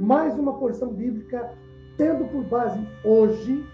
mais 0.00 0.38
uma 0.38 0.54
porção 0.54 0.92
bíblica, 0.92 1.52
tendo 1.96 2.24
por 2.30 2.44
base 2.44 2.80
hoje 3.04 3.64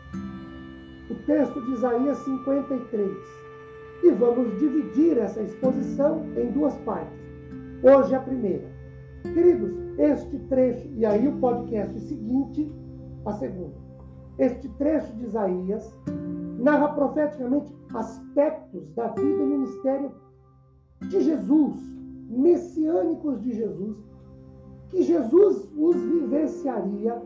o 1.11 1.15
texto 1.27 1.61
de 1.63 1.73
Isaías 1.73 2.19
53. 2.19 3.11
E 4.03 4.11
vamos 4.13 4.59
dividir 4.59 5.19
essa 5.19 5.43
exposição 5.43 6.25
em 6.37 6.51
duas 6.53 6.77
partes. 6.79 7.19
Hoje 7.83 8.15
a 8.15 8.21
primeira. 8.21 8.71
Queridos, 9.23 9.73
este 9.99 10.39
trecho, 10.49 10.89
e 10.97 11.05
aí 11.05 11.29
o 11.29 11.39
podcast 11.39 11.99
seguinte, 12.01 12.73
a 13.27 13.33
segunda. 13.33 13.77
Este 14.39 14.69
trecho 14.71 15.13
de 15.17 15.25
Isaías 15.25 15.95
narra 16.59 16.89
profeticamente 16.95 17.75
aspectos 17.95 18.91
da 18.95 19.09
vida 19.09 19.43
e 19.43 19.47
ministério 19.47 20.13
de 21.03 21.21
Jesus, 21.21 21.77
messiânicos 22.31 23.43
de 23.43 23.53
Jesus, 23.53 23.97
que 24.91 25.03
Jesus 25.03 25.73
os 25.77 25.97
vivenciaria 25.97 27.21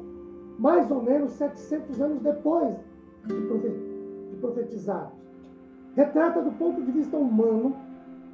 mais 0.58 0.90
ou 0.90 1.02
menos 1.02 1.32
700 1.32 2.00
anos 2.00 2.20
depois 2.20 2.76
de 3.26 4.36
profetizados. 4.36 5.18
Retrata 5.96 6.42
do 6.42 6.52
ponto 6.52 6.82
de 6.82 6.92
vista 6.92 7.16
humano 7.16 7.74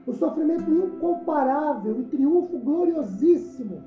o 0.07 0.13
sofrimento 0.13 0.71
incomparável 0.71 2.01
e 2.01 2.05
triunfo 2.05 2.59
gloriosíssimo 2.59 3.83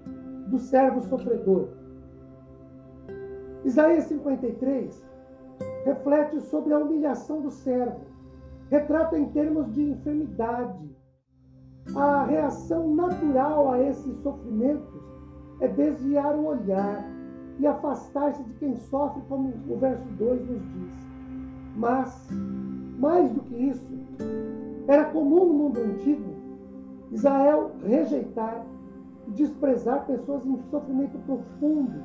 do 0.47 0.57
servo 0.57 1.01
sofredor. 1.01 1.67
Isaías 3.65 4.05
53 4.05 5.05
reflete 5.85 6.39
sobre 6.41 6.73
a 6.73 6.79
humilhação 6.79 7.41
do 7.41 7.51
servo, 7.51 8.01
retrata 8.69 9.17
em 9.17 9.25
termos 9.29 9.71
de 9.73 9.83
enfermidade. 9.83 10.89
A 11.95 12.23
reação 12.23 12.95
natural 12.95 13.71
a 13.71 13.79
esses 13.79 14.17
sofrimentos 14.17 15.12
é 15.63 15.67
desviar 15.67 16.35
o 16.35 16.45
olhar 16.45 17.05
e 17.57 17.65
afastar-se 17.65 18.43
de 18.43 18.53
quem 18.55 18.75
sofre, 18.75 19.21
como 19.29 19.53
o 19.69 19.77
verso 19.77 20.05
2 20.09 20.49
nos 20.49 20.61
diz. 20.61 20.93
Mas, 21.77 22.27
mais 22.99 23.31
do 23.31 23.39
que 23.41 23.55
isso, 23.55 23.97
era 24.87 25.05
comum 25.05 25.45
no 25.45 25.53
mundo 25.53 25.79
antigo 25.79 26.33
Israel 27.13 27.71
rejeitar 27.85 28.65
e 29.27 29.31
desprezar 29.31 30.05
pessoas 30.05 30.45
em 30.45 30.57
sofrimento 30.69 31.17
profundo, 31.19 32.03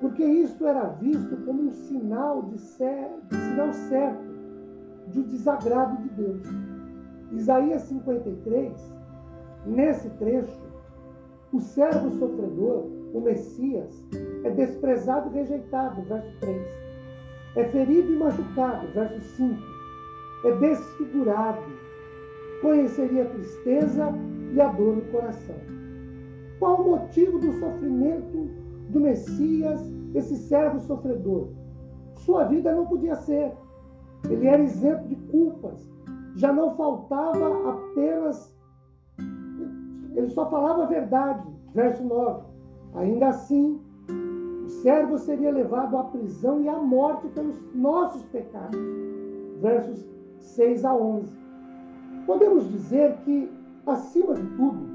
porque 0.00 0.24
isto 0.24 0.66
era 0.66 0.88
visto 0.88 1.36
como 1.46 1.62
um 1.62 1.70
sinal 1.70 2.42
de, 2.42 2.58
ser, 2.58 3.08
de 3.30 3.36
sinal 3.36 3.72
certo 3.72 4.34
de 5.08 5.22
desagrado 5.22 6.02
de 6.02 6.08
Deus. 6.10 6.46
Isaías 7.32 7.82
53, 7.82 8.72
nesse 9.66 10.10
trecho, 10.10 10.73
o 11.54 11.60
servo 11.60 12.10
sofredor, 12.18 12.84
o 13.14 13.20
Messias, 13.20 14.04
é 14.42 14.50
desprezado 14.50 15.30
e 15.30 15.38
rejeitado, 15.38 16.02
verso 16.02 16.32
3. 16.40 16.62
É 17.54 17.64
ferido 17.68 18.12
e 18.12 18.16
machucado, 18.16 18.88
verso 18.88 19.20
5. 19.36 19.62
É 20.46 20.56
desfigurado. 20.56 21.62
Conheceria 22.60 23.22
a 23.22 23.28
tristeza 23.28 24.08
e 24.52 24.60
a 24.60 24.66
dor 24.66 24.96
no 24.96 25.02
coração. 25.12 25.54
Qual 26.58 26.80
o 26.80 26.90
motivo 26.90 27.38
do 27.38 27.52
sofrimento 27.52 28.50
do 28.90 29.00
Messias, 29.00 29.80
esse 30.12 30.36
servo 30.36 30.80
sofredor? 30.80 31.50
Sua 32.16 32.44
vida 32.44 32.74
não 32.74 32.86
podia 32.86 33.14
ser. 33.14 33.52
Ele 34.28 34.48
era 34.48 34.60
isento 34.60 35.06
de 35.06 35.14
culpas. 35.30 35.88
Já 36.34 36.52
não 36.52 36.74
faltava 36.74 37.70
apenas 37.70 38.53
ele 40.14 40.28
só 40.28 40.48
falava 40.48 40.84
a 40.84 40.86
verdade. 40.86 41.46
Verso 41.74 42.04
9. 42.04 42.42
Ainda 42.94 43.28
assim, 43.28 43.80
o 44.64 44.68
servo 44.68 45.18
seria 45.18 45.50
levado 45.50 45.96
à 45.96 46.04
prisão 46.04 46.60
e 46.60 46.68
à 46.68 46.76
morte 46.76 47.26
pelos 47.28 47.60
nossos 47.74 48.24
pecados. 48.26 48.78
Versos 49.60 50.08
6 50.38 50.84
a 50.84 50.94
11. 50.94 51.36
Podemos 52.26 52.70
dizer 52.70 53.16
que, 53.24 53.50
acima 53.86 54.34
de 54.34 54.46
tudo, 54.56 54.86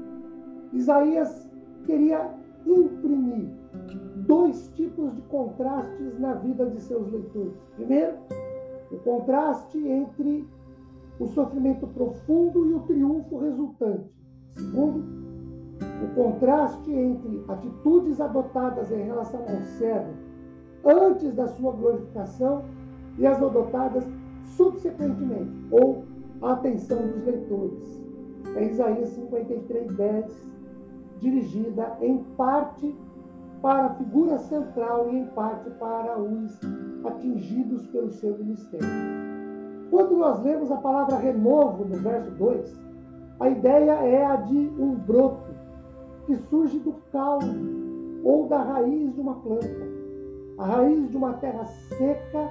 Isaías 0.72 1.48
queria 1.84 2.30
imprimir 2.66 3.48
dois 4.26 4.68
tipos 4.74 5.14
de 5.14 5.22
contrastes 5.22 6.18
na 6.18 6.34
vida 6.34 6.66
de 6.66 6.80
seus 6.80 7.10
leitores. 7.10 7.54
Primeiro, 7.76 8.16
o 8.90 8.96
contraste 8.98 9.78
entre 9.78 10.48
o 11.18 11.26
sofrimento 11.26 11.86
profundo 11.88 12.66
e 12.66 12.74
o 12.74 12.80
triunfo 12.80 13.38
resultante. 13.38 14.19
Segundo, 14.50 15.04
o 16.02 16.14
contraste 16.14 16.92
entre 16.92 17.44
atitudes 17.48 18.20
adotadas 18.20 18.90
em 18.90 19.02
relação 19.02 19.40
ao 19.40 19.62
servo 19.78 20.12
antes 20.84 21.34
da 21.34 21.46
sua 21.46 21.72
glorificação 21.72 22.64
e 23.18 23.26
as 23.26 23.42
adotadas 23.42 24.04
subsequentemente, 24.44 25.52
ou 25.70 26.04
a 26.42 26.52
atenção 26.52 26.98
dos 26.98 27.24
leitores. 27.24 28.02
É 28.56 28.64
Isaías 28.64 29.10
53, 29.10 29.94
10, 29.94 30.46
dirigida 31.18 31.96
em 32.00 32.24
parte 32.36 32.94
para 33.60 33.86
a 33.86 33.94
figura 33.94 34.38
central 34.38 35.10
e 35.10 35.18
em 35.18 35.26
parte 35.26 35.68
para 35.70 36.18
os 36.18 36.58
atingidos 37.04 37.86
pelo 37.88 38.10
seu 38.10 38.36
ministério. 38.38 38.88
Quando 39.90 40.16
nós 40.16 40.42
lemos 40.42 40.70
a 40.70 40.76
palavra 40.76 41.16
renovo 41.16 41.84
no 41.84 41.96
verso 41.96 42.30
2, 42.32 42.89
a 43.40 43.48
ideia 43.48 43.92
é 43.92 44.26
a 44.26 44.36
de 44.36 44.70
um 44.78 44.94
broto 44.94 45.50
que 46.26 46.36
surge 46.36 46.78
do 46.78 46.92
caule 47.10 48.20
ou 48.22 48.46
da 48.46 48.62
raiz 48.62 49.14
de 49.14 49.20
uma 49.20 49.34
planta. 49.36 49.88
A 50.58 50.66
raiz 50.66 51.10
de 51.10 51.16
uma 51.16 51.32
terra 51.34 51.64
seca 51.64 52.50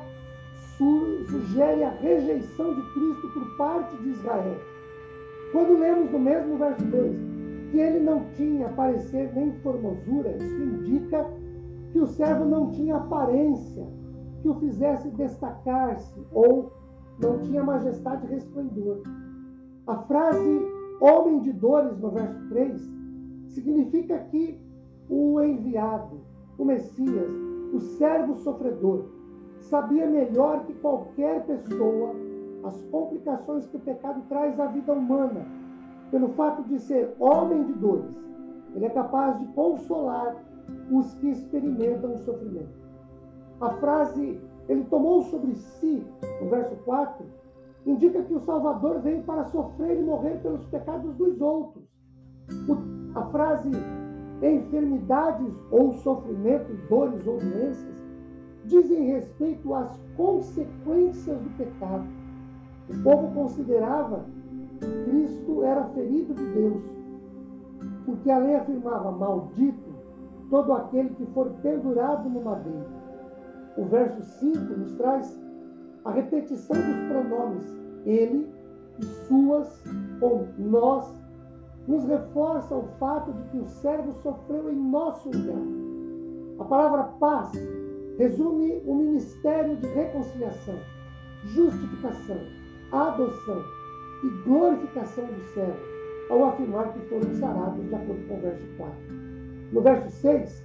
sugere 1.27 1.83
a 1.83 1.91
rejeição 1.91 2.73
de 2.73 2.81
Cristo 2.93 3.29
por 3.33 3.57
parte 3.57 3.95
de 3.97 4.09
Israel. 4.09 4.57
Quando 5.51 5.79
lemos 5.79 6.11
no 6.11 6.19
mesmo 6.19 6.57
verso 6.57 6.83
2 6.85 7.17
que 7.69 7.77
ele 7.77 7.99
não 7.99 8.25
tinha 8.35 8.69
parecer 8.69 9.31
nem 9.35 9.51
formosura, 9.59 10.35
isso 10.37 10.59
indica 10.59 11.23
que 11.91 11.99
o 11.99 12.07
servo 12.07 12.45
não 12.45 12.71
tinha 12.71 12.97
aparência 12.97 13.85
que 14.41 14.49
o 14.49 14.55
fizesse 14.55 15.07
destacar-se 15.11 16.19
ou 16.31 16.71
não 17.21 17.37
tinha 17.39 17.63
majestade 17.63 18.25
e 18.25 18.29
resplendor. 18.29 19.03
A 19.85 19.97
frase 20.03 20.78
Homem 20.99 21.39
de 21.39 21.53
dores, 21.53 21.97
no 21.99 22.09
verso 22.11 22.49
3, 22.49 22.81
significa 23.47 24.17
que 24.31 24.59
o 25.09 25.39
enviado, 25.41 26.19
o 26.57 26.65
Messias, 26.65 27.31
o 27.73 27.79
servo 27.79 28.35
sofredor, 28.35 29.05
sabia 29.61 30.07
melhor 30.07 30.65
que 30.65 30.73
qualquer 30.73 31.45
pessoa 31.45 32.13
as 32.63 32.81
complicações 32.91 33.65
que 33.67 33.77
o 33.77 33.79
pecado 33.79 34.21
traz 34.27 34.59
à 34.59 34.65
vida 34.67 34.91
humana, 34.91 35.45
pelo 36.11 36.29
fato 36.29 36.63
de 36.63 36.79
ser 36.79 37.15
homem 37.19 37.63
de 37.63 37.73
dores. 37.73 38.15
Ele 38.75 38.85
é 38.85 38.89
capaz 38.89 39.39
de 39.39 39.45
consolar 39.53 40.35
os 40.91 41.13
que 41.15 41.29
experimentam 41.29 42.13
o 42.13 42.17
sofrimento. 42.17 42.77
A 43.61 43.69
frase 43.75 44.39
ele 44.67 44.83
tomou 44.85 45.23
sobre 45.23 45.55
si, 45.55 46.03
no 46.41 46.49
verso 46.49 46.75
4, 46.83 47.25
indica 47.85 48.21
que 48.23 48.33
o 48.33 48.41
Salvador 48.41 48.99
veio 49.01 49.23
para 49.23 49.45
sofrer 49.45 49.99
e 49.99 50.03
morrer 50.03 50.41
pelos 50.41 50.65
pecados 50.65 51.15
dos 51.15 51.39
outros. 51.41 51.83
A 53.15 53.23
frase 53.25 53.71
enfermidades 54.41 55.53
ou 55.71 55.93
sofrimento, 55.95 56.73
dores 56.89 57.25
ou 57.27 57.37
doenças, 57.37 57.99
dizem 58.65 59.07
respeito 59.07 59.73
às 59.73 59.99
consequências 60.15 61.39
do 61.41 61.49
pecado. 61.57 62.05
O 62.89 63.03
povo 63.03 63.33
considerava 63.33 64.25
que 64.79 65.09
Cristo 65.09 65.63
era 65.63 65.83
ferido 65.89 66.33
de 66.33 66.45
Deus, 66.53 66.83
porque 68.05 68.31
a 68.31 68.39
lei 68.39 68.55
afirmava: 68.55 69.11
maldito 69.11 69.89
todo 70.49 70.73
aquele 70.73 71.09
que 71.09 71.25
for 71.27 71.49
pendurado 71.61 72.29
no 72.29 72.41
madeiro. 72.41 72.87
O 73.77 73.85
verso 73.85 74.21
5 74.39 74.57
nos 74.57 74.93
traz 74.93 75.39
a 76.05 76.11
repetição 76.11 76.75
dos 76.75 76.99
pronomes 77.07 77.63
ele 78.05 78.49
e 78.99 79.05
suas 79.27 79.83
ou 80.21 80.47
nós 80.57 81.19
nos 81.87 82.05
reforça 82.05 82.75
o 82.75 82.87
fato 82.99 83.31
de 83.33 83.43
que 83.49 83.57
o 83.57 83.67
servo 83.67 84.13
sofreu 84.21 84.69
em 84.69 84.75
nosso 84.75 85.29
lugar. 85.29 86.59
A 86.59 86.63
palavra 86.65 87.03
paz 87.19 87.51
resume 88.17 88.81
o 88.85 88.95
ministério 88.95 89.75
de 89.77 89.87
reconciliação, 89.87 90.75
justificação, 91.45 92.37
adoção 92.91 93.63
e 94.23 94.43
glorificação 94.43 95.25
do 95.25 95.41
céu, 95.53 95.73
ao 96.29 96.43
afirmar 96.49 96.93
que 96.93 96.99
foram 97.07 97.33
sarados, 97.35 97.87
de 97.87 97.95
acordo 97.95 98.27
com 98.27 98.35
o 98.35 98.41
verso 98.41 98.67
4. 98.77 98.95
No 99.71 99.81
verso 99.81 100.09
6, 100.09 100.63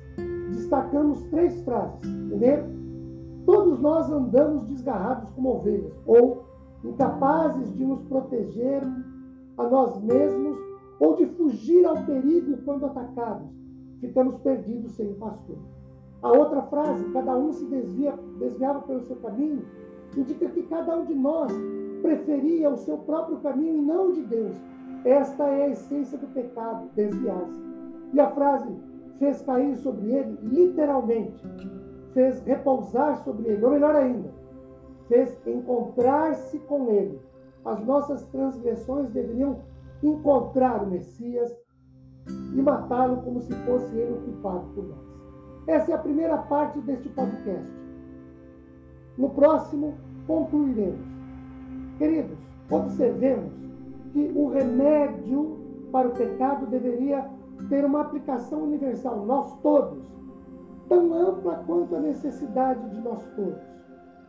destacamos 0.51 1.23
três 1.31 1.63
frases. 1.63 2.01
Primeiro, 2.29 2.65
todos 3.45 3.81
nós 3.81 4.11
andamos 4.11 4.65
desgarrados 4.65 5.29
como 5.31 5.57
ovelhas, 5.57 5.99
ou 6.07 6.45
incapazes 6.85 7.73
de 7.75 7.85
nos 7.85 8.03
proteger 8.03 8.83
a 9.57 9.69
nós 9.69 10.01
mesmos 10.03 10.57
ou 11.01 11.15
de 11.17 11.27
fugir 11.27 11.85
ao 11.85 12.05
perigo 12.05 12.57
quando 12.65 12.87
atacados. 12.87 13.49
Ficamos 14.01 14.37
perdidos 14.39 14.93
sem 14.93 15.11
o 15.11 15.15
pastor. 15.15 15.57
A 16.23 16.33
outra 16.33 16.63
frase, 16.63 17.05
cada 17.13 17.37
um 17.37 17.53
se 17.53 17.65
desvia, 17.67 18.15
desviava 18.39 18.81
pelo 18.83 19.03
seu 19.03 19.17
caminho, 19.17 19.63
indica 20.17 20.49
que 20.49 20.63
cada 20.65 20.97
um 20.97 21.05
de 21.05 21.15
nós 21.15 21.53
preferia 22.03 22.71
o 22.71 22.77
seu 22.77 22.99
próprio 22.99 23.39
caminho 23.39 23.79
e 23.79 23.83
não 23.83 24.09
o 24.09 24.13
de 24.13 24.23
Deus. 24.23 24.57
Esta 25.05 25.45
é 25.45 25.65
a 25.65 25.69
essência 25.71 26.17
do 26.17 26.27
pecado, 26.29 26.89
desviar-se. 26.95 27.63
E 28.13 28.21
a 28.21 28.31
frase 28.31 28.75
fez 29.19 29.43
cair 29.43 29.77
sobre 29.77 30.13
ele, 30.13 30.39
literalmente, 30.43 31.43
fez 32.15 32.41
repousar 32.43 33.23
sobre 33.25 33.49
ele, 33.49 33.65
ou 33.65 33.73
melhor 33.73 33.95
ainda, 33.95 34.31
fez 35.09 35.37
encontrar-se 35.47 36.59
com 36.61 36.89
ele. 36.89 37.21
As 37.65 37.85
nossas 37.85 38.25
transgressões 38.27 39.11
deveriam 39.11 39.59
encontrar 40.03 40.83
o 40.83 40.87
Messias 40.87 41.53
e 42.55 42.63
matá-lo 42.63 43.23
como 43.23 43.41
se 43.41 43.53
fosse 43.67 43.95
ele 43.97 44.13
o 44.13 44.23
culpado 44.23 44.67
por 44.75 44.85
nós. 44.85 45.15
Essa 45.67 45.93
é 45.93 45.95
a 45.95 45.99
primeira 45.99 46.39
parte 46.39 46.79
deste 46.81 47.09
podcast. 47.09 47.69
No 49.19 49.31
próximo, 49.31 49.95
concluiremos. 50.27 51.07
Queridos, 51.99 52.39
observemos 52.71 53.53
que 54.13 54.33
o 54.35 54.49
remédio 54.49 55.59
para 55.91 56.09
o 56.09 56.13
pecado 56.13 56.67
deveria 56.67 57.25
ter 57.69 57.85
uma 57.85 58.03
aplicação 58.03 58.63
universal, 58.63 59.25
nós 59.25 59.57
todos, 59.61 60.03
tão 60.89 61.15
ampla 61.15 61.63
quanto 61.67 61.97
a 61.97 62.01
necessidade 62.01 62.89
de 62.91 63.01
nós 63.01 63.27
todos. 63.37 63.63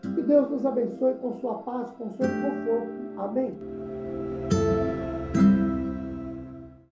Que 0.02 0.22
Deus 0.22 0.50
nos 0.50 0.66
abençoe 0.66 1.16
com 1.16 1.34
sua 1.34 1.56
paz, 1.60 1.92
com 1.94 2.10
seu 2.12 2.28
conforto. 2.28 2.92
Amém. 3.18 3.85